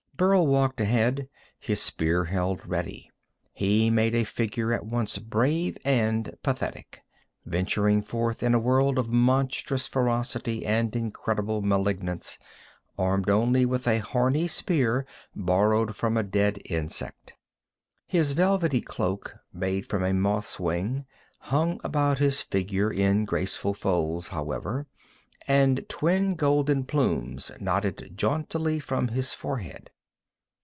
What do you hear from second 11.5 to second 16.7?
malignance, armed only with a horny spear borrowed from a dead